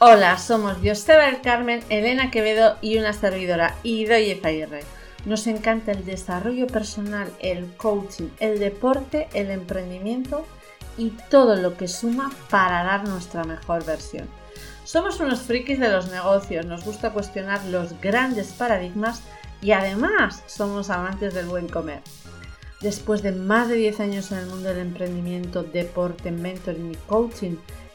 [0.00, 4.84] Hola, somos Joseba del Carmen, Elena Quevedo y una servidora, Idoye Zaguirre.
[5.24, 10.46] Nos encanta el desarrollo personal, el coaching, el deporte, el emprendimiento
[10.96, 14.28] y todo lo que suma para dar nuestra mejor versión.
[14.84, 19.22] Somos unos frikis de los negocios, nos gusta cuestionar los grandes paradigmas
[19.60, 22.02] y además somos amantes del buen comer.
[22.80, 27.56] Después de más de 10 años en el mundo del emprendimiento, deporte, mentoring y coaching,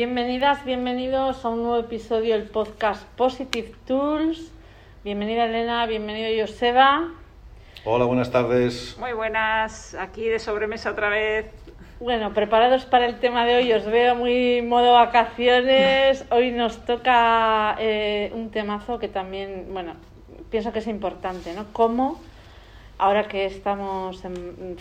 [0.00, 4.50] Bienvenidas, bienvenidos a un nuevo episodio del podcast Positive Tools.
[5.04, 7.10] Bienvenida Elena, bienvenido Joseba.
[7.84, 8.96] Hola, buenas tardes.
[8.98, 11.50] Muy buenas, aquí de sobremesa otra vez.
[12.00, 16.24] Bueno, preparados para el tema de hoy, os veo muy modo vacaciones.
[16.30, 19.96] Hoy nos toca eh, un temazo que también, bueno,
[20.48, 21.66] pienso que es importante, ¿no?
[21.74, 22.18] Cómo
[23.00, 24.22] ahora que estamos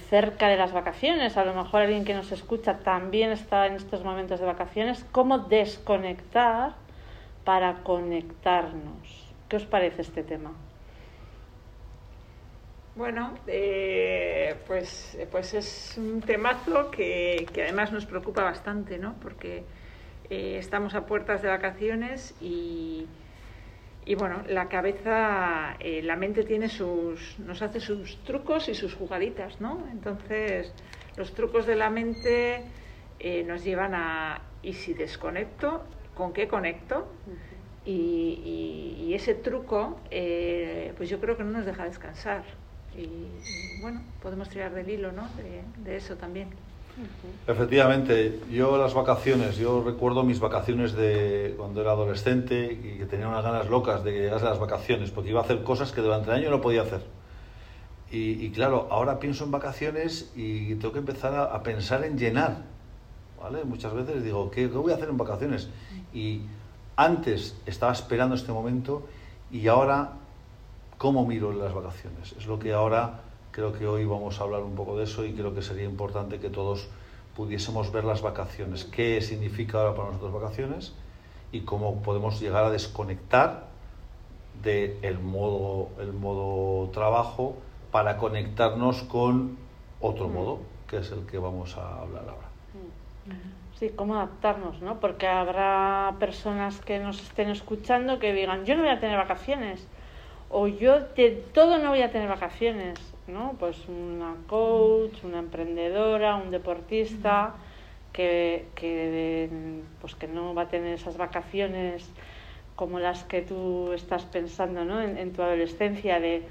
[0.09, 4.03] cerca de las vacaciones, a lo mejor alguien que nos escucha también está en estos
[4.03, 6.73] momentos de vacaciones, ¿cómo desconectar
[7.45, 9.33] para conectarnos?
[9.47, 10.51] ¿Qué os parece este tema?
[12.95, 19.15] Bueno, eh, pues, pues es un temazo que, además nos preocupa bastante, ¿no?
[19.21, 19.63] Porque
[20.29, 23.07] eh, estamos a puertas de vacaciones y,
[24.09, 28.95] y bueno, la cabeza, eh, la mente tiene sus, nos hace sus trucos y sus
[28.95, 29.87] jugaditas, ¿no?
[29.91, 30.73] Entonces,
[31.15, 32.63] los trucos de la mente
[33.19, 35.83] eh, nos llevan a, ¿y si desconecto?
[36.15, 37.07] ¿Con qué conecto?
[37.85, 42.43] y, ese truco, eh, pues yo creo que no nos deja descansar.
[42.97, 45.29] Y, bueno, podemos tirar del hilo, ¿no?
[45.83, 46.49] de eso también.
[47.47, 53.27] Efectivamente, yo las vacaciones, yo recuerdo mis vacaciones de cuando era adolescente y que tenía
[53.27, 56.29] unas ganas locas de que llegase las vacaciones, porque iba a hacer cosas que durante
[56.29, 57.01] el año no podía hacer.
[58.11, 62.63] Y, claro, ahora pienso en vacaciones y tengo que empezar a, pensar en llenar.
[63.39, 63.63] ¿vale?
[63.63, 65.69] Muchas veces digo, ¿qué, ¿qué, voy a hacer en vacaciones?
[66.11, 66.41] Y
[66.95, 69.07] antes estaba esperando este momento
[69.51, 70.13] y ahora,
[70.97, 72.33] ¿cómo miro las vacaciones?
[72.37, 73.21] Es lo que ahora
[73.51, 76.39] Creo que hoy vamos a hablar un poco de eso y creo que sería importante
[76.39, 76.87] que todos
[77.35, 80.93] pudiésemos ver las vacaciones, qué significa ahora para nosotros vacaciones
[81.51, 83.67] y cómo podemos llegar a desconectar
[84.61, 87.55] del el modo, el modo trabajo
[87.91, 89.57] para conectarnos con
[90.01, 90.33] otro mm.
[90.33, 92.49] modo, que es el que vamos a hablar ahora.
[93.25, 93.59] Mm.
[93.79, 94.99] Sí, cómo adaptarnos, ¿no?
[94.99, 99.87] Porque habrá personas que nos estén escuchando que digan, yo no voy a tener vacaciones,
[100.49, 102.99] o yo de todo no voy a tener vacaciones,
[103.29, 103.55] ¿no?
[103.59, 107.55] Pues una coach, una emprendedora, un deportista
[108.11, 109.49] que, que,
[110.01, 112.09] pues que no va a tener esas vacaciones
[112.75, 115.01] como las que tú estás pensando ¿no?
[115.01, 116.43] en, tu adolescencia de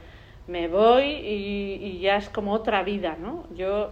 [0.47, 3.45] me voy y, ya es como otra vida, ¿no?
[3.55, 3.91] Yo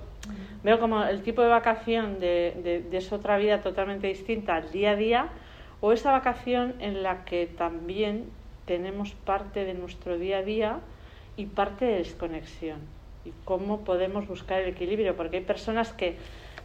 [0.63, 4.71] veo como el tipo de vacación de, de, de esa otra vida totalmente distinta al
[4.71, 5.29] día a día
[5.81, 8.31] o esa vacación en la que también
[8.65, 10.81] tenemos parte de nuestro día a día
[11.37, 12.81] y parte de desconexión.
[13.25, 16.17] Y cómo podemos buscar el equilibrio, porque hay personas que,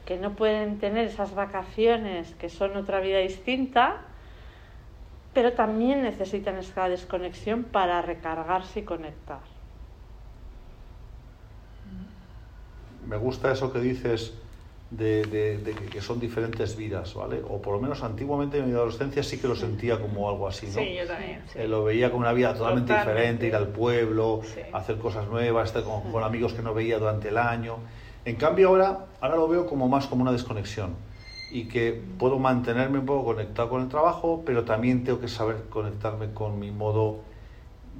[0.05, 4.01] que no pueden tener esas vacaciones, que son otra vida distinta,
[5.33, 9.39] pero también necesitan esa desconexión para recargarse y conectar.
[13.07, 14.33] Me gusta eso que dices
[14.91, 17.41] de, de, que son diferentes vidas, ¿vale?
[17.47, 20.67] O por lo menos antiguamente en mi adolescencia sí que lo sentía como algo así,
[20.67, 20.73] ¿no?
[20.73, 21.41] Sí, yo también.
[21.55, 24.41] Eh, lo veía como una vida totalmente, diferente, ir al pueblo,
[24.73, 27.77] hacer cosas nuevas, estar con, con, amigos que no veía durante el año.
[28.25, 30.95] En cambio ahora, ahora lo veo como más como una desconexión
[31.51, 35.63] y que puedo mantenerme un poco conectado con el trabajo, pero también tengo que saber
[35.69, 37.19] conectarme con mi modo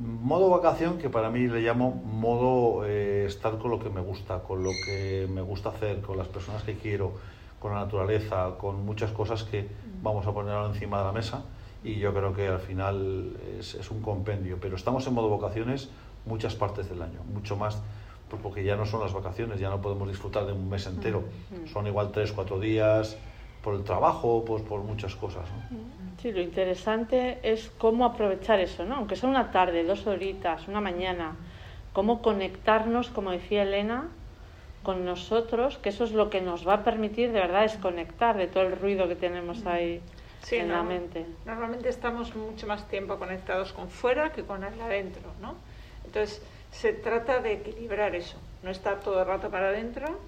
[0.01, 4.39] modo vacación que para mí le llamo modo eh, estar con lo que me gusta,
[4.39, 7.13] con lo que me gusta hacer, con las personas que quiero,
[7.59, 9.68] con la naturaleza, con muchas cosas que
[10.01, 11.44] vamos a poner encima de la mesa.
[11.83, 15.89] Y yo creo que al final es, es, un compendio, pero estamos en modo vacaciones
[16.25, 17.81] muchas partes del año, mucho más
[18.31, 21.25] pues porque ya no son las vacaciones, ya no podemos disfrutar de un mes entero,
[21.74, 23.18] son igual tres, cuatro días
[23.62, 25.50] por el trabajo, pues por muchas cosas.
[25.51, 26.00] ¿no?
[26.21, 28.95] Sí, lo interesante es cómo aprovechar eso, ¿no?
[28.95, 31.35] Aunque sea una tarde, dos horitas, una mañana,
[31.94, 34.07] cómo conectarnos, como decía Elena,
[34.83, 38.47] con nosotros, que eso es lo que nos va a permitir de verdad desconectar de
[38.47, 40.01] todo el ruido que tenemos ahí
[40.44, 41.25] Sí, en no, la mente.
[41.45, 45.56] Normalmente estamos mucho más tiempo conectados con fuera que con el adentro, ¿no?
[46.06, 46.41] Entonces,
[46.71, 50.19] se trata de equilibrar eso, no estar todo el rato para adentro,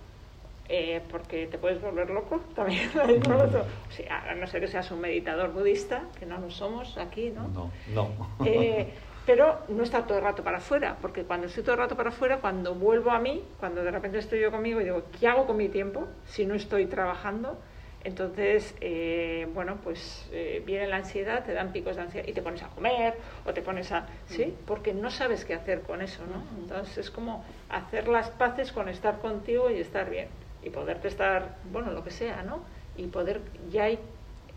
[0.69, 2.89] eh, porque te puedes volver loco también.
[2.97, 3.65] otro.
[3.89, 7.31] O sea, a no ser que seas un meditador budista, que no lo somos aquí,
[7.31, 7.47] ¿no?
[7.49, 8.33] No, no.
[8.45, 8.93] Eh,
[9.25, 12.09] pero no estar todo el rato para afuera, porque cuando estoy todo el rato para
[12.09, 15.45] afuera, cuando vuelvo a mí, cuando de repente estoy yo conmigo y digo, ¿qué hago
[15.45, 17.57] con mi tiempo si no estoy trabajando?
[18.03, 22.41] Entonces, eh, bueno, pues eh, viene la ansiedad, te dan picos de ansiedad y te
[22.41, 23.13] pones a comer
[23.45, 24.07] o te pones a...
[24.27, 24.53] ¿Sí?
[24.65, 26.43] Porque no sabes qué hacer con eso, ¿no?
[26.61, 30.27] Entonces es como hacer las paces con estar contigo y estar bien
[30.63, 32.61] y poderte estar, bueno, lo que sea, ¿no?
[32.97, 33.99] Y poder, ya hay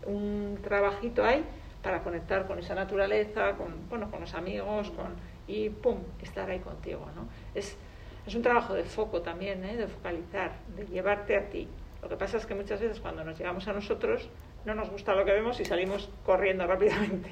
[0.05, 1.43] un trabajito ahí
[1.81, 5.07] para conectar con esa naturaleza, con, bueno, con los amigos, con,
[5.47, 7.27] y pum, estar ahí contigo, ¿no?
[7.55, 7.77] Es,
[8.25, 9.77] es un trabajo de foco también, ¿eh?
[9.77, 11.67] de focalizar, de llevarte a ti.
[12.01, 14.29] Lo que pasa es que muchas veces cuando nos llevamos a nosotros
[14.65, 17.31] no nos gusta lo que vemos y salimos corriendo rápidamente.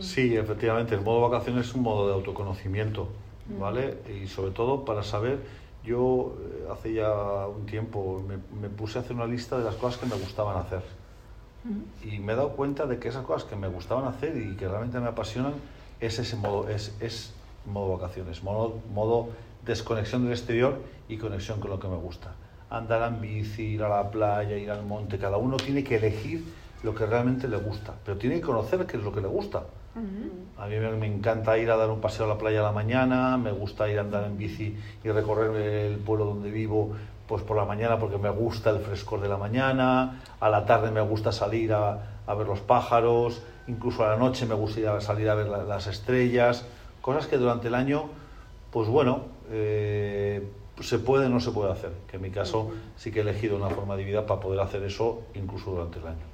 [0.00, 3.08] Sí, efectivamente, el modo vacaciones es un modo de autoconocimiento,
[3.58, 3.98] ¿vale?
[4.08, 5.40] Y sobre todo para saber,
[5.84, 9.74] yo eh, hace ya un tiempo me, me puse a hacer una lista de las
[9.76, 10.82] cosas que me gustaban hacer.
[12.02, 14.66] Y me he dado cuenta de que esas cosas que me gustaban hacer y que
[14.66, 15.54] realmente me apasionan
[16.00, 17.34] es ese modo, es, es
[17.66, 19.28] modo vacaciones, modo, modo
[19.64, 22.34] desconexión del exterior y conexión con lo que me gusta.
[22.68, 26.44] Andar en bici, ir a la playa, ir al monte, cada uno tiene que elegir
[26.82, 29.62] lo que realmente le gusta, pero tiene que conocer qué es lo que le gusta.
[30.58, 32.72] A mí me, me encanta ir a dar un paseo a la playa a la
[32.72, 36.92] mañana, me gusta ir a andar en bici y recorrer el pueblo donde vivo
[37.26, 40.90] pues por la mañana porque me gusta el frescor de la mañana, a la tarde
[40.90, 44.88] me gusta salir a, a ver los pájaros, incluso a la noche me gusta ir
[44.88, 46.64] a salir a ver la- las estrellas,
[47.00, 48.10] cosas que durante el año,
[48.70, 50.46] pues bueno, eh,
[50.80, 53.56] se puede o no se puede hacer, que en mi caso sí que he elegido
[53.56, 56.31] una forma de vida para poder hacer eso incluso durante el año.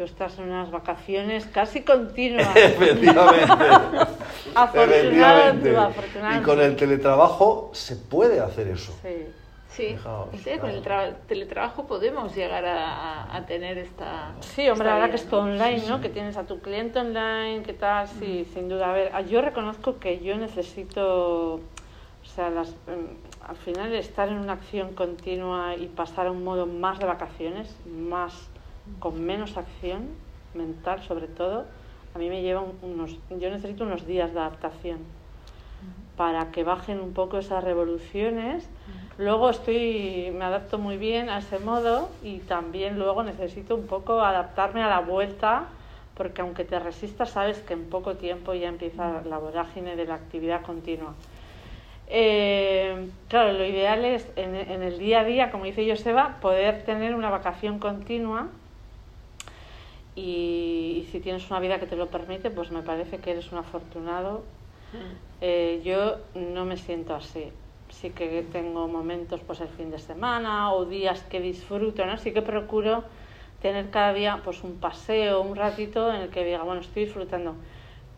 [0.00, 2.48] Tú estás en unas vacaciones casi continuas.
[2.56, 3.52] Efectivamente.
[4.54, 5.70] Afortunado Efectivamente.
[5.72, 8.96] tú, afortunado Y con el teletrabajo se puede hacer eso.
[9.02, 9.26] Sí.
[9.68, 14.32] Sí, Fijaos, sí, con el tra- teletrabajo podemos llegar a, a- tener esta...
[14.40, 15.30] Sí, hombre, esta ahora vida, que es ¿no?
[15.30, 15.96] todo online, Sí, ¿no?
[15.96, 16.02] sí.
[16.02, 18.08] Que tienes a tu cliente online, ¿qué tal?
[18.08, 18.88] Sí, sin duda.
[18.88, 21.60] A ver, yo reconozco que yo necesito, o
[22.34, 26.64] sea, las, mm, al final estar en una acción continua y pasar a un modo
[26.66, 28.48] más de vacaciones, más
[28.98, 30.08] con menos acción
[30.54, 31.64] mental sobre todo,
[32.14, 34.98] a mí me lleva un- unos, yo necesito unos días de adaptación
[36.16, 38.68] para que bajen un poco esas revoluciones.
[39.16, 44.20] Luego estoy, me adapto muy bien a ese modo y también luego necesito un poco
[44.22, 45.64] adaptarme a la vuelta,
[46.16, 50.14] porque aunque te resistas, sabes que en poco tiempo ya empieza la vorágine de la
[50.14, 51.14] actividad continua.
[52.08, 56.82] Eh, claro, lo ideal es en, en el día a día, como dice Joseba, poder
[56.84, 58.48] tener una vacación continua
[60.20, 63.50] y, y si tienes una vida que te lo permite, pues me parece que eres
[63.52, 64.42] un afortunado
[65.40, 67.50] eh, yo no me siento así.
[67.88, 72.18] Sí que tengo momentos, pues el fin de semana o días que disfruto, ¿no?
[72.18, 73.04] Sí que procuro
[73.62, 77.54] tener cada día, pues un paseo, un ratito en el que diga, bueno, estoy disfrutando,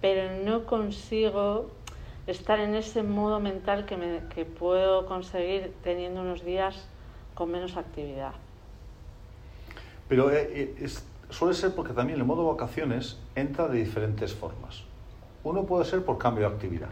[0.01, 1.71] pero no consigo
[2.27, 6.87] estar en ese modo mental que, me, que puedo conseguir teniendo unos días
[7.35, 8.35] con menos actividad.
[10.09, 14.83] Pero eh, eh, es- suele ser porque también el modo vacaciones entra de diferentes formas.
[15.45, 16.89] Uno puede ser por cambio de actividad,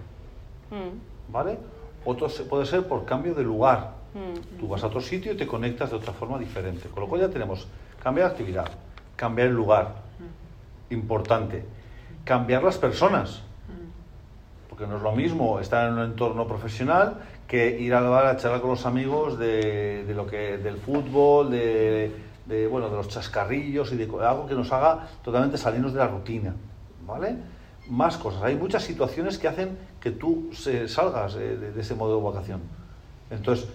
[0.71, 1.59] Mm, ¿vale?
[2.05, 3.93] Otro se- puede ser por cambio de lugar.
[4.15, 6.89] mm, Tú vas a otro sitio y te conectas de otra forma diferente.
[6.89, 7.67] Con lo cual ya tenemos
[8.03, 8.71] cambiar de actividad,
[9.17, 9.95] cambiar el lugar,
[10.91, 11.65] importante,
[12.25, 13.43] cambiar las personas.
[14.69, 18.37] Porque no es lo mismo estar en un entorno profesional que ir al bar a
[18.37, 22.13] charlar con los amigos de, de lo que, del fútbol, de,
[22.51, 26.09] de, bueno, de los chascarrillos y de algo que nos haga totalmente salirnos de la
[26.09, 26.55] rutina.
[27.07, 27.37] ¿Vale?
[27.89, 28.43] Más cosas.
[28.43, 32.25] Hay muchas situaciones que hacen que tú se- salgas eh, de, de ese modo de
[32.25, 32.61] vacación.
[33.31, 33.67] Entonces,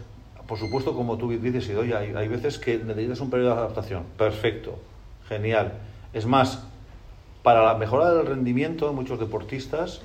[0.48, 4.04] por supuesto, como tú dices, Idoia, hay, hay veces que necesitas un periodo de adaptación.
[4.18, 4.78] Perfecto,
[5.28, 5.74] genial.
[6.14, 6.64] Es más,
[7.44, 10.02] para la mejora del rendimiento de muchos deportistas,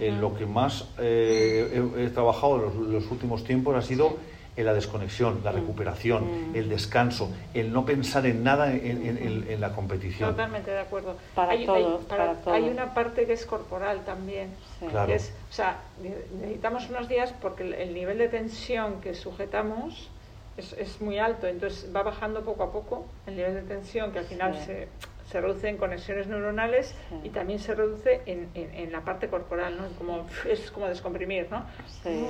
[0.00, 0.20] eh, Ujú.
[0.20, 4.16] lo que más eh, he, he trabajado en los, los últimos tiempos ha sido
[4.56, 6.56] en la desconexión, la recuperación, Mm.
[6.56, 10.30] el descanso, el no pensar en nada en, en- en- en la competición.
[10.30, 11.16] Totalmente de acuerdo.
[11.34, 12.54] Para hay, todo, hay- para todo.
[12.54, 14.48] hay una parte que es corporal también.
[14.80, 14.86] Sí.
[14.86, 15.12] Claro.
[15.12, 20.08] es, o sea, ne- necesitamos unos días porque el, el nivel de tensión que sujetamos
[20.56, 24.20] es, es muy alto, entonces va bajando poco a poco el nivel de tensión que
[24.20, 24.64] al final Sí.
[24.66, 24.88] se,
[25.30, 27.16] se reduce en conexiones neuronales Sí.
[27.24, 29.86] y también se reduce en, en- en la parte corporal, ¿no?
[29.98, 31.64] Como, es como descomprimir, ¿no?
[32.02, 32.26] Sí.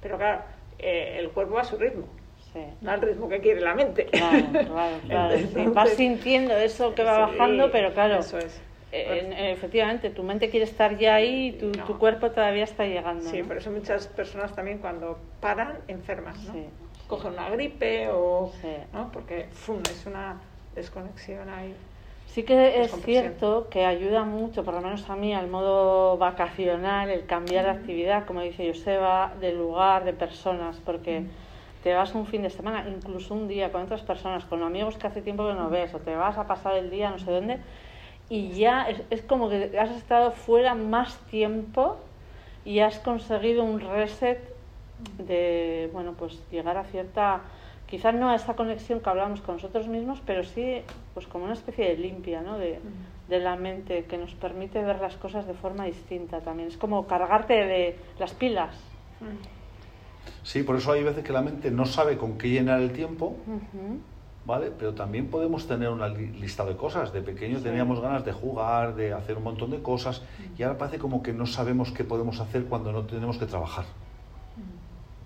[0.00, 0.40] Pero claro,
[0.78, 2.06] eh, el cuerpo a su ritmo.
[2.52, 2.60] Sí.
[2.80, 4.06] No al ritmo que quiere la mente.
[4.06, 5.34] Claro, claro, claro.
[5.34, 8.60] Entonces- Vas sintiendo eso que va bajando, pero claro, Eso es.
[8.92, 11.84] eh, en- efectivamente, tu mente quiere estar ya ahí y tu, No.
[11.84, 13.28] tu cuerpo todavía está llegando.
[13.28, 13.48] Sí, ¿no?
[13.48, 16.52] por eso muchas personas también cuando paran enfermas, ¿no?
[16.54, 16.66] Sí.
[17.08, 18.50] Cogen una gripe o...
[18.62, 18.68] Sí.
[18.92, 19.12] ¿no?
[19.12, 19.80] Porque ¡fum!
[19.90, 20.40] es una
[20.74, 21.74] desconexión ahí.
[22.26, 27.08] Sí que es cierto que ayuda mucho, por lo menos a mí, al modo vacacional,
[27.08, 31.24] el cambiar de actividad, como dice Joseba, de lugar, de personas, porque
[31.82, 35.06] te vas un fin de semana, incluso un día con otras personas, con amigos que
[35.06, 37.58] hace tiempo que no ves, o te vas a pasar el día no sé dónde,
[38.28, 41.96] y ya es, es como que has estado fuera más tiempo
[42.64, 44.40] y has conseguido un reset
[45.18, 47.42] de, bueno, pues llegar a cierta,
[47.88, 50.82] quizás no a esa conexión que hablamos con nosotros mismos, pero sí,
[51.14, 52.58] pues como una especie de limpia, ¿no?
[52.58, 52.80] De,
[53.28, 56.68] de la mente que nos permite ver las cosas de forma distinta también.
[56.68, 58.74] Es como cargarte de las pilas.
[60.42, 63.36] Sí, por eso hay veces que la mente no sabe con qué llenar el tiempo.
[64.44, 64.70] ¿vale?
[64.78, 67.12] Pero también podemos tener una li- lista de cosas.
[67.12, 70.22] De pequeño teníamos ganas de jugar, de hacer un montón de cosas,
[70.56, 73.86] y ahora parece como que no sabemos qué podemos hacer cuando no tenemos que trabajar.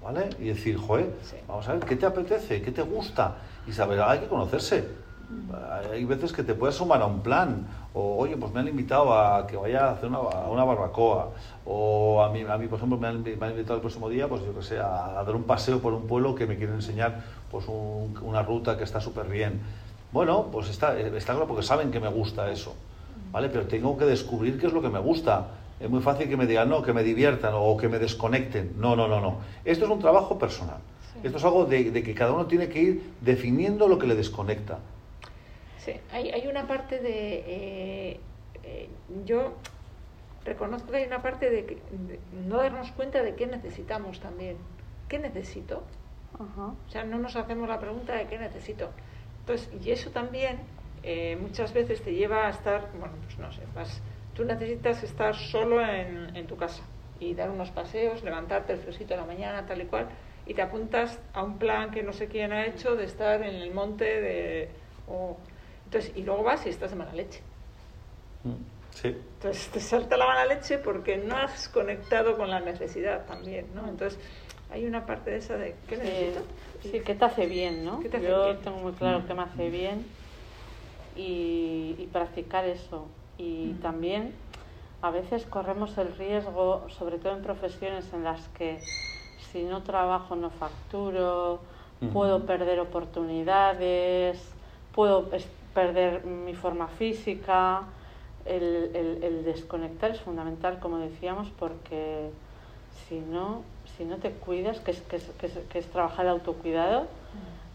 [0.02, 0.30] ¿Vale?
[0.38, 1.36] Y decir, joder, Sí.
[1.46, 2.62] vamos a ver, ¿qué te apetece?
[2.62, 3.36] ¿Qué te gusta?
[3.66, 4.98] Y saber, hay que conocerse.
[5.92, 9.12] Hay veces que te puedes sumar a un plan, o oye, pues me han invitado
[9.12, 11.30] a que vaya a hacer una, a una barbacoa,
[11.64, 14.28] o a mí, a mí, por ejemplo, me han, me han invitado el próximo día,
[14.28, 16.76] pues yo que sé, a, a dar un paseo por un pueblo que me quieren
[16.76, 19.60] enseñar pues un- una ruta que está súper bien.
[20.12, 22.74] Bueno, pues está, está claro porque saben que me gusta eso,
[23.32, 23.48] ¿vale?
[23.48, 25.48] Pero tengo que descubrir qué es lo que me gusta.
[25.80, 28.74] Es muy fácil que me digan, no, que me diviertan o que me desconecten.
[28.76, 29.38] No, no, no, no.
[29.64, 30.76] Esto es un trabajo personal.
[31.14, 31.20] Sí.
[31.24, 34.14] Esto es algo de, de que cada uno tiene que ir definiendo lo que le
[34.14, 34.78] desconecta.
[35.78, 37.44] Sí, hay, hay una parte de...
[37.46, 38.20] eh,
[38.62, 38.88] eh,
[39.24, 39.54] yo
[40.44, 44.56] reconozco que hay una parte de, que- de no darnos cuenta de qué necesitamos también.
[45.08, 45.82] ¿Qué necesito?
[46.38, 48.90] O sea, no nos hacemos la pregunta de qué necesito.
[49.40, 50.58] Entonces, y eso también
[51.02, 54.00] eh, muchas veces te lleva a estar, bueno, pues no sé, vas,
[54.40, 56.82] tú necesitas estar solo en, en tu casa
[57.20, 60.08] y dar unos paseos, levantarte el fresquito de la mañana, tal y cual,
[60.46, 63.54] y te apuntas a un plan que no sé quién ha hecho de estar en
[63.54, 64.70] el monte de...
[65.84, 67.42] entonces, y luego vas y estás de mala leche.
[68.94, 69.16] Sí.
[69.36, 73.88] Entonces te salta la mala leche porque no has conectado con la necesidad también, ¿no?
[73.88, 74.18] Entonces
[74.70, 76.46] hay una parte de esa de ¿qué Sí, necesito?
[76.90, 78.00] sí, ¿qué te hace bien, no?
[78.00, 78.58] ¿Qué te hace Yo bien?
[78.58, 80.04] tengo muy claro qué me hace bien
[81.16, 83.08] y, y practicar eso.
[83.40, 84.34] Y también
[85.02, 88.80] a veces corremos el riesgo, sobre todo en profesiones en las que
[89.50, 91.60] si no trabajo no facturo,
[92.12, 94.38] puedo perder oportunidades,
[94.94, 95.28] puedo
[95.74, 97.84] perder mi forma física.
[98.44, 102.30] El, el- el desconectar es fundamental, como decíamos, porque
[103.06, 103.62] si no,
[103.96, 107.06] si no te cuidas, que es, que es, que es- que es trabajar el autocuidado,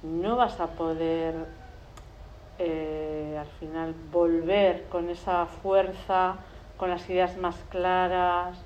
[0.03, 1.35] no vas a poder
[2.59, 6.37] eh, al final volver con esa fuerza,
[6.77, 8.57] con las ideas más claras,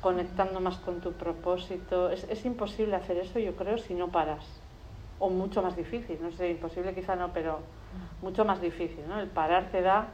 [0.00, 2.10] conectando más con tu propósito.
[2.10, 4.44] Es, es imposible hacer eso, yo creo, si no paras.
[5.18, 7.60] O mucho más difícil, no sé, imposible quizá no, pero
[8.22, 9.18] mucho más difícil, ¿no?
[9.18, 10.08] El parar te da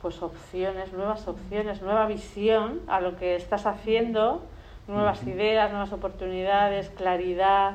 [0.00, 4.42] pues opciones, nuevas opciones, nueva visión a lo que estás haciendo,
[4.88, 7.74] nuevas ideas, nuevas oportunidades, claridad.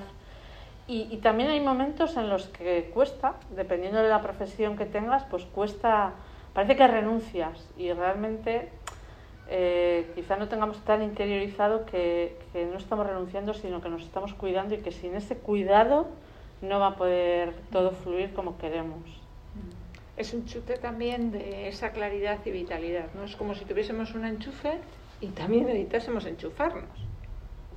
[0.87, 5.23] Y, y también hay momentos en los que cuesta, dependiendo de la profesión que tengas,
[5.25, 6.13] pues cuesta,
[6.53, 8.69] parece que renuncias y realmente
[9.47, 14.33] eh, quizá no tengamos tan interiorizado que, que no estamos renunciando, sino que nos estamos
[14.33, 16.07] cuidando y que sin ese cuidado
[16.61, 19.01] no va a poder todo fluir como queremos.
[20.17, 23.23] Es un chute también de esa claridad y vitalidad, ¿no?
[23.23, 24.79] Es como si tuviésemos un enchufe
[25.19, 27.04] y también necesitásemos enchufarnos.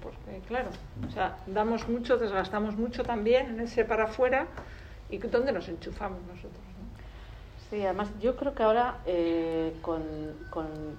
[0.08, 0.70] Porque, claro,
[1.06, 4.46] o sea, damos mucho, desgastamos mucho también en ese para afuera
[5.10, 6.52] y ¿dónde nos enchufamos nosotros?
[6.52, 6.88] no?
[7.70, 10.02] Sí, además yo creo que ahora eh, con,
[10.48, 10.96] con-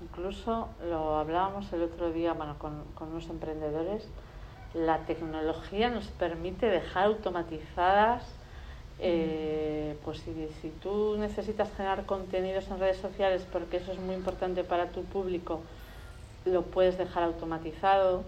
[0.00, 4.08] incluso lo hablábamos el otro día bueno, con, con unos emprendedores,
[4.74, 8.24] la tecnología nos permite dejar automatizadas,
[9.00, 14.14] eh, pues si, si tú necesitas generar contenidos en redes sociales porque eso es muy
[14.14, 15.62] importante para tu público,
[16.44, 18.24] lo puedes dejar automatizado.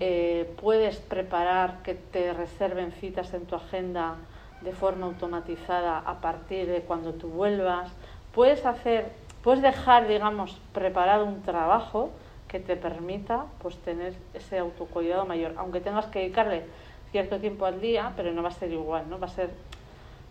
[0.00, 4.16] Eh, puedes preparar que te reserven citas en tu agenda
[4.60, 7.92] de forma automatizada a partir de cuando tú vuelvas.
[8.34, 12.10] Puedes hacer, puedes dejar, digamos, preparado un trabajo
[12.48, 16.64] que te permita pues tener ese autocuidado mayor, aunque tengas que dedicarle
[17.12, 19.20] cierto tiempo al día, pero no va a ser igual, ¿no?
[19.20, 19.50] Va a ser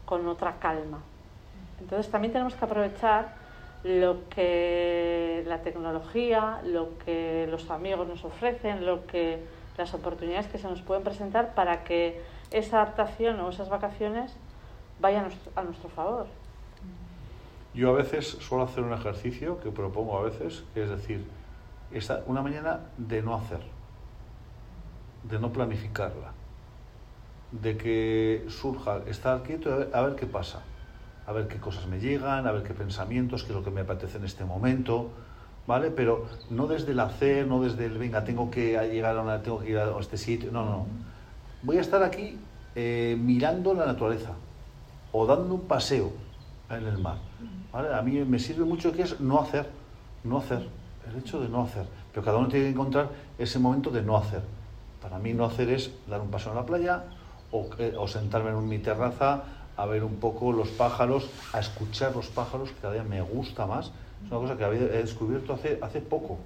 [0.06, 1.00] con otra calma.
[1.80, 3.43] Entonces también tenemos que aprovechar
[3.84, 9.44] lo que la tecnología, lo que los amigos nos ofrecen, lo que
[9.78, 12.22] las oportunidades que se nos pueden presentar para que
[12.52, 14.36] esa adaptación o esas vacaciones
[15.00, 16.28] vayan a nuestro, favor.
[17.74, 21.25] Yo a veces suelo hacer un ejercicio que propongo a veces, que es decir,
[22.28, 23.60] una mañana de no hacer,
[25.24, 26.32] de no planificarla,
[27.52, 30.62] de que surja, estar quieto a ver, a ver qué pasa,
[31.25, 33.82] a ver qué cosas me llegan, a ver qué pensamientos, qué es lo que me
[33.82, 35.10] apetece en este momento,
[35.65, 35.89] ¿vale?
[35.89, 39.60] Pero no desde el hacer, no desde el, venga, tengo que llegar a una, tengo
[39.60, 40.86] que ir a este sitio, no, no.
[41.62, 42.38] Voy a estar aquí
[42.75, 44.32] eh, mirando la naturaleza
[45.12, 46.12] o dando un paseo
[46.70, 47.18] en el mar.
[47.72, 47.94] ¿vale?
[47.94, 49.70] A mí me sirve mucho que es no hacer,
[50.25, 50.68] no hacer,
[51.10, 51.86] el hecho de no hacer.
[52.12, 54.42] Pero cada uno tiene que encontrar ese momento de no hacer.
[55.01, 57.03] Para mí no hacer es dar un paseo en la playa
[57.51, 59.44] o, eh, o sentarme en mi terraza
[59.77, 63.65] a ver un poco los pájaros, a escuchar los pájaros, que cada día me gusta
[63.65, 63.92] más.
[64.25, 66.38] Es una cosa que he descubierto hace, hace poco.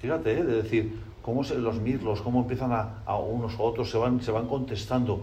[0.00, 0.44] Fíjate, ¿eh?
[0.44, 4.22] de decir, cómo se, los mirlos, cómo empiezan a, a unos a otros, se van,
[4.22, 5.22] se van contestando.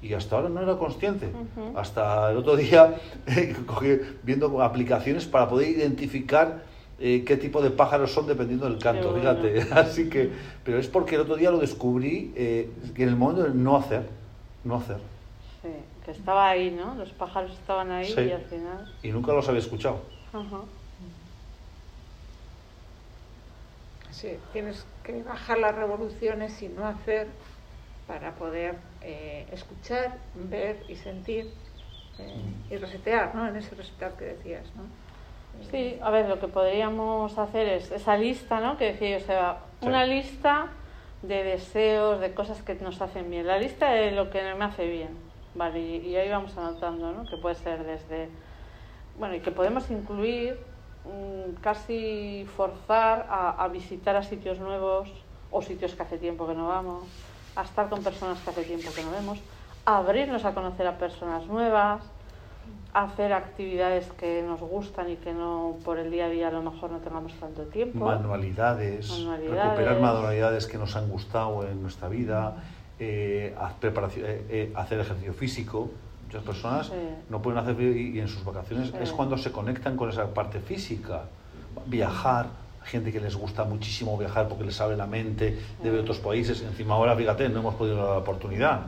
[0.00, 1.30] Y hasta ahora no era consciente.
[1.76, 2.94] Hasta el otro día,
[3.66, 6.62] cogí- viendo aplicaciones para poder identificar
[6.98, 9.20] eh, qué tipo de pájaros son dependiendo del canto, bueno.
[9.20, 9.62] fíjate.
[9.74, 10.30] Así que,
[10.64, 13.76] pero es porque el otro día lo descubrí eh, que en el momento de no
[13.76, 14.08] hacer,
[14.64, 14.98] no hacer.
[15.62, 15.68] Sí,
[16.04, 16.94] que estaba ahí, ¿no?
[16.96, 18.20] Los pájaros estaban ahí Sí.
[18.22, 18.86] y al final...
[19.02, 20.00] Y nunca los había escuchado.
[20.32, 20.60] Ajá.
[24.10, 27.28] Sí, tienes que bajar las revoluciones y no hacer
[28.06, 31.52] para poder eh, escuchar, ver y sentir
[32.18, 32.34] eh,
[32.70, 33.48] y resetear, ¿no?
[33.48, 34.82] En ese resetear que decías, ¿no?
[35.70, 38.76] Sí, a ver, lo que podríamos hacer es esa lista, ¿no?
[38.76, 39.86] Que decía yo, o sea, Sí.
[39.88, 40.66] una lista
[41.22, 43.46] de deseos, de cosas que nos hacen bien.
[43.46, 45.10] La lista de lo que me hace bien,
[45.54, 45.80] ¿vale?
[45.80, 47.24] Y, ahí vamos anotando, ¿no?
[47.24, 48.28] Que puede ser desde...
[49.18, 50.58] Bueno, y que podemos incluir
[51.04, 55.10] mm, casi forzar a, a visitar a sitios nuevos
[55.50, 57.04] o sitios que hace tiempo que no vamos,
[57.56, 59.38] a estar con personas que hace tiempo que no vemos,
[59.84, 62.02] a abrirnos a conocer a personas nuevas,
[62.94, 66.50] a hacer actividades que nos gustan y que no por el día a día a
[66.50, 68.04] lo mejor no tengamos tanto tiempo.
[68.04, 69.64] Manualidades, Manualidades.
[69.64, 72.56] recuperar manualidades que nos han gustado en nuestra vida,
[73.02, 75.90] eh, eh, eh, hacer ejercicio físico.
[76.26, 76.92] Muchas personas Sí.
[77.28, 78.94] no pueden hacer y, y en sus vacaciones Sí.
[79.00, 81.24] es cuando se conectan con esa parte física.
[81.86, 82.46] Viajar,
[82.84, 86.62] gente que les gusta muchísimo viajar porque les abre la mente de ver otros países.
[86.62, 88.80] Encima ahora, fíjate, no hemos podido dar la oportunidad.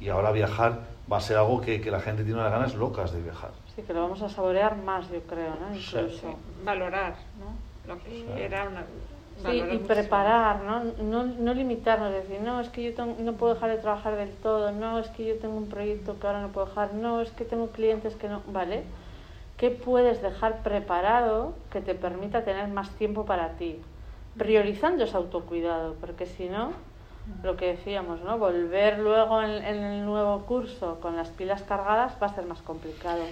[0.00, 3.12] Y ahora viajar va a ser algo que, que la gente tiene unas ganas locas
[3.12, 3.50] de viajar.
[3.74, 5.68] Sí, que lo vamos a saborear más, yo creo, ¿no?
[5.74, 6.08] Incluso.
[6.10, 6.26] Sí,
[6.64, 7.92] valorar, ¿no?
[7.94, 8.24] Lo que Sí.
[8.38, 8.84] era una...
[9.44, 10.84] Sí, y preparar, ¿no?
[11.02, 11.24] ¿no?
[11.24, 14.72] No limitarnos, decir, no, es que yo tengo- no puedo dejar de trabajar del todo,
[14.72, 17.44] no, es que yo tengo un proyecto que ahora no puedo dejar, no, es que
[17.44, 18.84] tengo clientes que no, ¿vale?
[19.58, 23.80] ¿Qué puedes dejar preparado que te permita tener más tiempo para ti?
[24.38, 26.72] Priorizando ese autocuidado, porque si no,
[27.42, 28.38] lo que decíamos, ¿no?
[28.38, 32.62] Volver luego en, en el nuevo curso con las pilas cargadas va a ser más
[32.62, 33.22] complicado.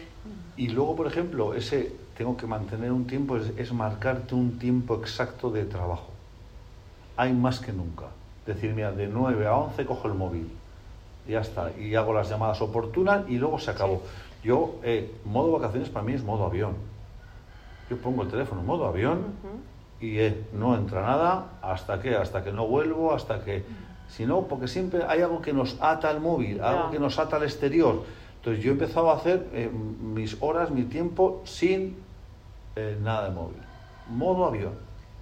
[0.57, 4.97] Y luego, por ejemplo, ese tengo que mantener un tiempo es, es marcarte un tiempo
[4.97, 6.09] exacto de trabajo.
[7.17, 8.07] Hay más que nunca.
[8.47, 10.51] Decir, mira, de 9 a 11 cojo el móvil.
[11.27, 11.71] Y ya está.
[11.79, 14.03] Y hago las llamadas oportunas y luego se acabó.
[14.43, 16.75] Yo, eh, modo vacaciones para mí es modo avión.
[17.89, 19.25] Yo pongo el teléfono en modo avión.
[20.05, 23.65] Y eh, no entra nada hasta que, hasta que no vuelvo, hasta que...
[24.09, 26.69] Si no, porque siempre hay algo que nos ata al móvil, Ya.
[26.71, 28.03] algo que nos ata al exterior.
[28.37, 31.97] Entonces yo he empezado a hacer eh, mis horas, mi tiempo sin
[32.77, 33.57] eh, nada de móvil.
[34.09, 34.75] Modo avión.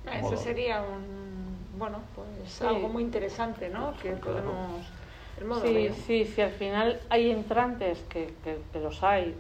[0.06, 2.64] Ah, Modo Eso sería un, bueno, pues Sí.
[2.66, 3.92] algo muy interesante, ¿no?
[4.02, 4.40] Que Claro.
[4.42, 4.86] podemos...
[5.38, 5.94] El modo Sí, avión.
[6.06, 9.34] sí, si al final hay entrantes que, que, que los hay,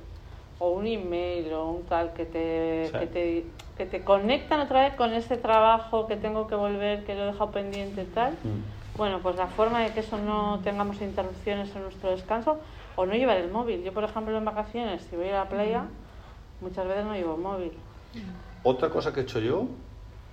[0.62, 2.98] o un email o un tal que te, Sí.
[3.00, 3.44] que te
[3.76, 7.26] que te conectan otra vez con ese trabajo que tengo que volver, que lo he
[7.26, 8.32] dejado pendiente y tal.
[8.34, 8.96] Mm.
[8.98, 12.60] Bueno, pues la forma de que eso no tengamos interrupciones en nuestro descanso
[12.94, 13.82] o no llevar el móvil.
[13.82, 15.86] Yo, por ejemplo, en vacaciones, si voy a la playa,
[16.60, 17.72] muchas veces no llevo móvil.
[18.62, 19.66] Otra cosa que he hecho yo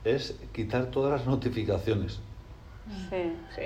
[0.03, 2.19] es quitar todas las notificaciones.
[3.09, 3.33] Sí.
[3.55, 3.63] Sí.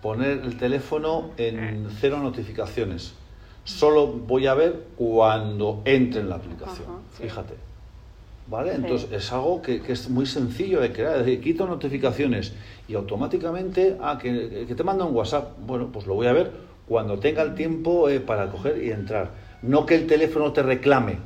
[0.00, 3.14] Poner el teléfono en cero notificaciones.
[3.66, 6.88] Solo voy a ver cuando entre en la aplicación.
[6.88, 7.22] Ajá, sí.
[7.24, 7.54] Fíjate.
[8.46, 8.70] ¿Vale?
[8.70, 8.76] Sí.
[8.76, 11.18] Entonces es algo que, que es muy sencillo de crear.
[11.18, 12.54] Es decir, quito notificaciones
[12.88, 15.58] y automáticamente, ah, que, que te manda un WhatsApp.
[15.66, 16.52] Bueno, pues lo voy a ver
[16.86, 19.32] cuando tenga el tiempo eh, para coger y entrar.
[19.62, 21.18] No que el teléfono te reclame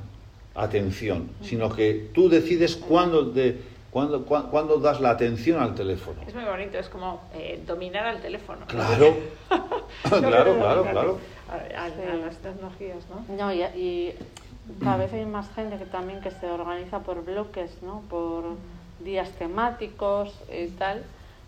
[0.55, 6.21] atención, sino que tú decides cuándo, de, cuándo das la atención al teléfono.
[6.27, 8.67] Es muy bonito, es como eh, dominar al teléfono.
[8.67, 9.17] Claro,
[10.09, 11.19] claro, claro, claro.
[11.51, 11.97] A, a- a Sí.
[12.23, 13.35] las tecnologías, ¿no?
[13.37, 14.15] No, y, y
[14.83, 18.03] cada vez hay más gente que también que se organiza por bloques, ¿no?
[18.09, 18.45] Por
[19.05, 21.03] días temáticos y tal.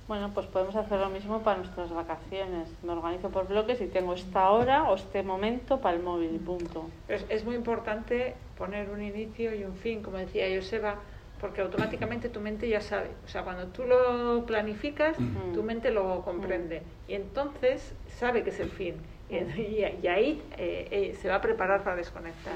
[0.08, 2.68] Bueno, pues podemos hacer lo mismo para nuestras vacaciones.
[2.82, 6.38] Me organizo por bloques y tengo esta hora o este momento para el móvil y
[6.38, 6.86] punto.
[7.08, 10.96] Es, es muy importante poner un inicio y un fin, como decía Joseba,
[11.40, 13.10] porque automáticamente tu mente ya sabe.
[13.24, 15.54] O sea, cuando tú lo planificas, Mm.
[15.54, 16.82] tu mente lo comprende.
[17.08, 18.96] Y entonces sabe que es el fin.
[19.32, 22.52] Y, ahí eh, eh, se va a preparar para desconectar.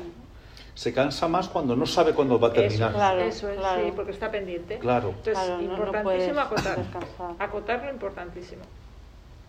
[0.74, 2.90] Se cansa más cuando no sabe cuándo va a terminar.
[2.90, 3.82] Eso, Claro, eso es, claro.
[3.86, 4.78] sí, porque está pendiente.
[4.78, 5.08] Claro.
[5.08, 6.76] Entonces, Claro, no- no importantísimo puedes acotar.
[6.78, 7.34] descansar.
[7.38, 8.62] Acotarlo, importantísimo.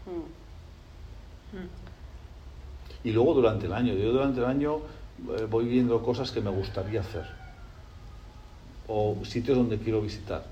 [0.05, 1.57] Mm.
[1.57, 1.67] Mm.
[3.03, 4.77] Y luego durante el año, yo durante el año
[5.37, 7.25] eh, voy viendo cosas que me gustaría hacer.
[8.87, 10.45] O sitios donde quiero visitar,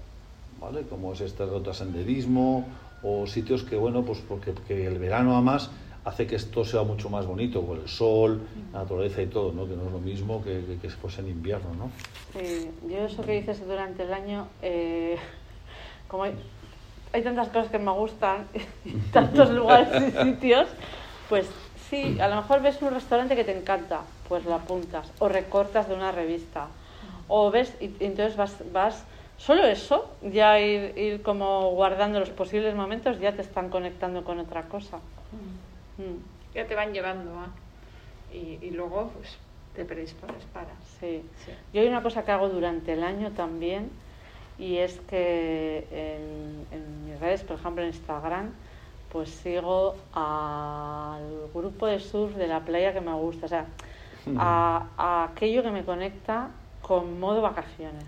[0.59, 0.81] ¿vale?
[0.83, 2.65] Como es este ruta senderismo,
[3.01, 5.69] o sitios que, bueno, pues porque, porque el verano además
[6.05, 9.67] hace que esto sea mucho más bonito, con el sol, la naturaleza y todo, ¿no?
[9.67, 10.87] Que no es lo mismo que, que,
[11.19, 11.89] en invierno, ¿no?
[12.31, 15.17] Sí, yo eso que dices durante el año, eh,
[16.07, 18.47] como hay, tantas cosas que me gustan,
[19.11, 20.67] tantos lugares y sitios,
[21.27, 21.49] pues
[21.89, 25.89] sí, a lo mejor ves un restaurante que te encanta, pues lo apuntas, o recortas
[25.89, 26.67] de una revista,
[27.27, 29.05] o ves, y, y entonces vas, vas,
[29.37, 34.37] solo eso, ya ir, ir como guardando los posibles momentos, ya te están conectando con
[34.37, 34.99] otra cosa.
[35.97, 37.47] Mm, Ya te van llevando a...
[38.33, 39.37] Y, y luego, pues,
[39.75, 40.71] te predispones para.
[40.99, 41.21] sí.
[41.45, 41.51] Sí.
[41.73, 43.89] Yo hay una cosa que hago durante el año también
[44.57, 48.51] y es que en, en mis redes, por ejemplo en Instagram,
[49.11, 53.65] pues sigo al grupo de surf de la playa que me gusta, o sea,
[54.37, 56.49] a, a aquello que me conecta
[56.81, 58.05] con modo vacaciones.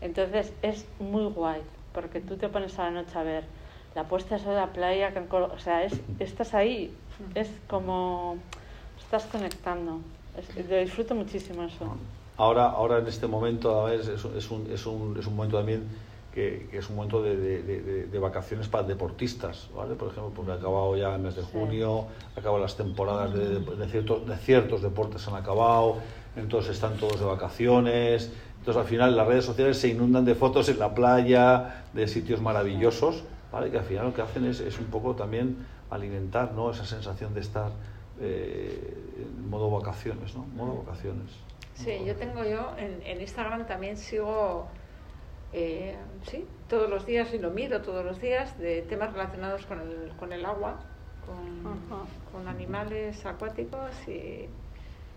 [0.00, 1.62] Entonces es muy guay,
[1.92, 3.44] porque tú te pones a la noche a ver
[3.94, 6.92] la puesta de sol de la playa, o sea, es, estás ahí,
[7.34, 8.36] es como
[8.98, 10.00] estás conectando.
[10.36, 11.94] Es- lo disfruto muchísimo eso.
[12.36, 15.28] Ahora, ahora en este momento a ver, es, es un, es, un, es, un, es
[15.28, 15.82] momento también
[16.34, 19.94] que, que es un momento de, de- de- de vacaciones para deportistas, ¿vale?
[19.94, 21.48] Por ejemplo, porque ha acabado ya el mes de Sí.
[21.52, 25.98] junio, ha acabado las temporadas de, de ciertos, de ciertos deportes han acabado,
[26.34, 30.70] entonces están todos de vacaciones, entonces al final las redes sociales se inundan de fotos
[30.70, 33.70] en la playa, de sitios maravillosos, ¿vale?
[33.70, 35.58] Que al final lo que hacen es, es un poco también
[35.90, 36.70] alimentar, ¿no?
[36.70, 37.70] Esa sensación de estar
[38.20, 40.44] eh, en modo vacaciones, ¿no?
[40.44, 41.30] Modo vacaciones.
[41.74, 44.66] Sí, yo tengo yo, en, en Instagram también sigo,
[45.52, 45.96] eh,
[46.30, 50.10] sí, todos los días y lo miro todos los días de temas relacionados con el,
[50.18, 50.80] con el agua,
[51.26, 52.04] con, Ajá.
[52.32, 54.46] con animales acuáticos y,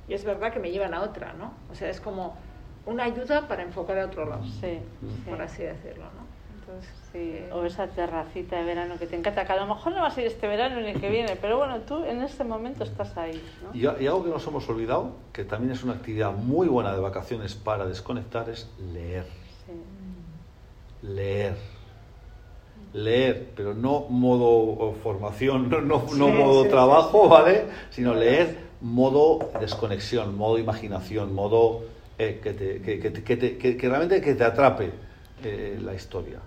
[0.08, 1.54] y es verdad que me llevan a otra, ¿no?
[1.72, 2.36] O sea, es como
[2.86, 5.24] una ayuda para enfocar a otro lado, Sí, sí.
[5.30, 6.26] por así decirlo, ¿no?
[7.12, 10.02] Sí, eh, o esa terracita de verano que te encanta, que a lo mejor no
[10.02, 12.84] vas a ir este verano ni el que viene, pero bueno, tú en este momento
[12.84, 13.70] estás ahí, ¿no?
[13.74, 17.00] Y, y algo que nos hemos olvidado, que también es una actividad muy buena de
[17.00, 19.26] vacaciones para desconectar, es leer.
[19.66, 19.74] Sí.
[21.08, 21.56] Leer.
[22.94, 27.30] Leer, pero no modo formación, no, no, modo sí, trabajo, sí.
[27.30, 27.66] ¿vale?
[27.90, 31.84] Sino leer modo desconexión, modo imaginación, modo
[32.18, 34.92] eh, que, te- que, que te- que te- que- que realmente que te atrape
[35.44, 36.40] eh, la historia.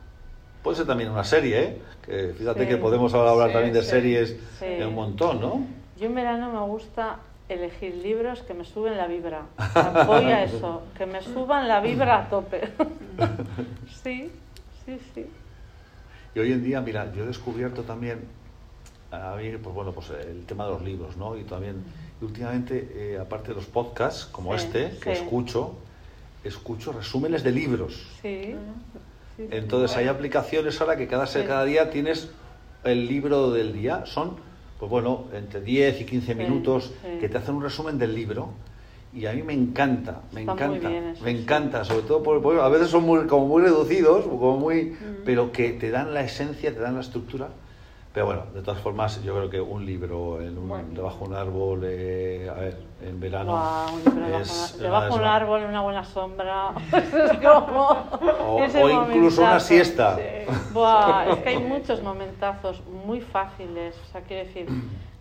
[0.68, 1.78] Puede ser también una serie, ¿eh?
[2.04, 2.68] Que fíjate Sí.
[2.68, 3.88] que podemos ahora hablar Sí, también de sí.
[3.88, 4.28] series
[4.58, 4.66] Sí.
[4.66, 5.66] eh, un montón, ¿no?
[5.98, 9.46] Yo en verano me gusta elegir libros que me suben la vibra.
[9.74, 12.68] Apoya eso, que me suban la vibra a tope.
[14.04, 14.30] sí,
[14.84, 15.26] sí, sí.
[16.34, 18.28] Y hoy en día, mira, yo he descubierto también,
[19.10, 21.34] a mí, pues bueno, pues el tema de los libros, ¿no?
[21.38, 21.82] Y también,
[22.20, 25.22] y últimamente, eh, aparte de los podcasts como Sí, este, que sí.
[25.22, 25.78] escucho,
[26.44, 28.06] escucho resúmenes de libros.
[28.20, 28.54] Sí.
[29.38, 32.28] Entonces hay aplicaciones ahora que cada, cada día tienes
[32.84, 34.04] el libro del día.
[34.04, 34.36] Son,
[34.78, 38.50] pues bueno, entre 10 y 15 Sí, minutos que te hacen un resumen del libro.
[39.14, 41.38] Y a mí me encanta, me Está encanta, eso, me sí.
[41.42, 44.96] encanta, sobre todo porque porque a veces son muy, como muy reducidos, como muy, Mm.
[45.24, 47.48] pero que te dan la esencia, te dan la estructura.
[48.12, 50.88] Pero bueno, de todas formas, yo creo que un libro en un- Bueno.
[50.92, 55.14] debajo de un árbol, eh, a ver, en verano, Guau, un libro debajo, es debajo
[55.14, 56.70] de un árbol, en una buena sombra.
[56.92, 57.88] es como.
[58.46, 60.16] o, ese o incluso una siesta.
[60.16, 60.22] Sí.
[60.72, 63.94] Buah, es que hay muchos momentazos muy fáciles.
[64.08, 64.66] O sea, quiero decir,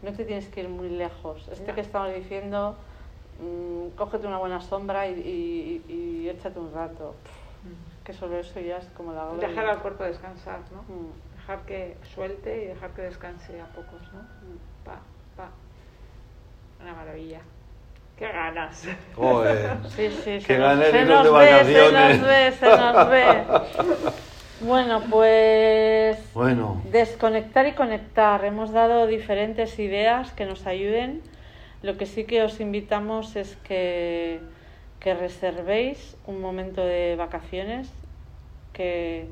[0.02, 1.46] no te tienes que ir muy lejos.
[1.52, 1.76] Este No.
[1.76, 2.76] que estamos diciendo,
[3.42, 5.14] mm, cógete una buena sombra y,
[5.88, 7.16] y- y échate un rato.
[8.06, 9.50] Que solo eso ya es como la gloria.
[9.50, 10.82] Dejar al cuerpo descansar, ¿no?
[10.84, 11.12] Mm,
[11.48, 14.20] Dejar que suelte y dejar que descanse a pocos, ¿no?
[14.20, 14.84] mm.
[14.84, 15.00] Pa,
[15.38, 15.50] pa.
[16.82, 17.40] Una maravilla.
[18.18, 18.86] ¡Qué ganas!
[19.16, 19.78] Joder.
[19.96, 23.44] Sí, sí, Qué se nos, ganas de nos ve, se nos ve, se nos ve.
[24.60, 28.44] Bueno, pues Bueno, desconectar y conectar.
[28.44, 31.22] Hemos dado diferentes ideas que nos ayuden.
[31.82, 34.42] Lo que sí que os invitamos es que,
[35.00, 37.90] que reservéis un momento de vacaciones,
[38.74, 39.28] que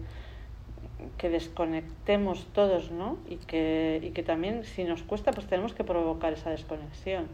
[1.17, 3.17] que desconectemos todos, ¿no?
[3.27, 7.27] Y que, y que también, si nos cuesta, pues tenemos que provocar esa desconexión.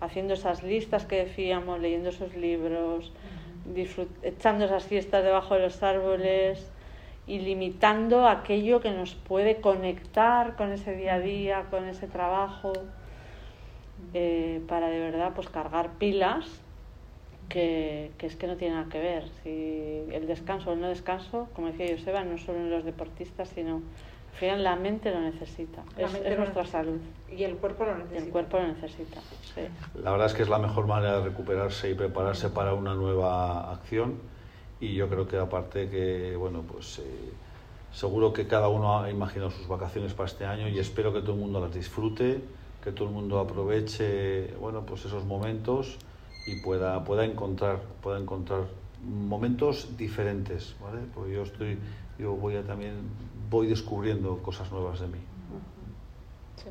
[0.00, 3.12] Haciendo esas listas que decíamos, leyendo esos libros,
[4.22, 6.70] echando esas fiestas debajo de los árboles
[7.26, 12.72] y limitando aquello que nos puede conectar con ese día a día, con ese trabajo,
[14.14, 16.62] eh, para de verdad pues cargar pilas
[17.48, 19.24] que, que, es que no tiene nada que ver.
[19.42, 23.48] Si el descanso o el no descanso, como decía Joseba, no solo en los deportistas,
[23.48, 25.82] sino al final la mente lo necesita.
[25.96, 27.00] es, es nuestra salud.
[27.30, 28.20] Y el cuerpo lo necesita.
[28.20, 29.20] Y el cuerpo lo necesita.
[29.54, 29.62] Sí.
[30.02, 33.72] La verdad es que es la mejor manera de recuperarse y prepararse para una nueva
[33.72, 34.20] acción.
[34.78, 36.98] Y yo creo que aparte que, bueno, pues...
[36.98, 37.02] Eh,
[37.96, 41.32] seguro que cada uno ha imaginado sus vacaciones para este año y espero que todo
[41.32, 42.42] el mundo las disfrute,
[42.84, 45.96] que todo el mundo aproveche, bueno, pues esos momentos
[46.46, 48.66] y pueda, pueda, encontrar, pueda encontrar
[49.02, 51.00] momentos diferentes, ¿vale?
[51.12, 51.78] Porque yo estoy,
[52.18, 52.94] yo voy a también,
[53.50, 55.18] voy descubriendo cosas nuevas de mí.
[56.56, 56.70] Sí.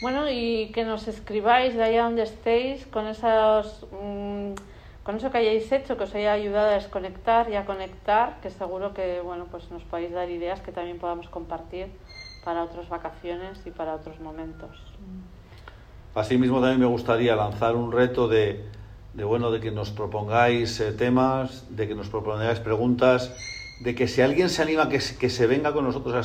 [0.00, 4.52] Bueno, y que nos escribáis de allá donde estéis con esos, mmm,
[5.02, 8.50] con eso que hayáis hecho, que os haya ayudado a desconectar y a conectar, que
[8.50, 11.88] seguro que, bueno, pues nos podéis dar ideas que también podamos compartir
[12.44, 14.76] para otras vacaciones y para otros momentos.
[16.14, 18.64] Asimismo, también me gustaría lanzar un reto de,
[19.14, 23.34] de bueno, de que nos propongáis eh, temas, de que nos propongáis preguntas,
[23.80, 26.20] de que si alguien se anima que, que se venga con nosotros a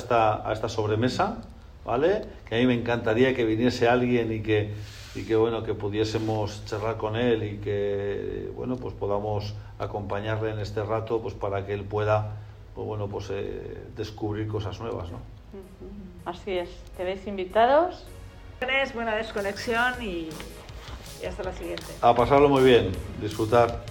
[0.51, 1.43] esta, sobremesa,
[1.85, 2.25] ¿vale?
[2.47, 4.73] Que a mí me encantaría que viniese alguien y que,
[5.15, 10.59] y que, bueno, que pudiésemos charlar con él y que, bueno, pues podamos acompañarle en
[10.59, 12.35] este rato, pues para que él pueda,
[12.75, 15.19] pues bueno, pues eh, descubrir cosas nuevas, ¿no?
[16.25, 16.69] Así es.
[16.97, 18.05] ¿Queréis invitados?
[18.93, 20.29] Buena desconexión y,
[21.21, 21.85] y hasta la siguiente.
[22.01, 22.91] A pasarlo muy bien,
[23.21, 23.83] disfrutar.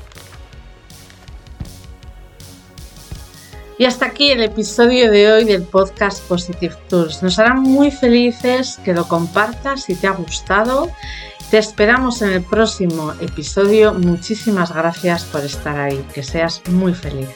[3.79, 7.23] Y hasta aquí el episodio de hoy del podcast Positive Tools.
[7.23, 10.91] Nos hará muy felices que lo compartas si te ha gustado.
[11.51, 13.95] Te esperamos en el próximo episodio.
[13.95, 16.05] Muchísimas gracias por estar ahí.
[16.13, 17.29] Que seas muy feliz.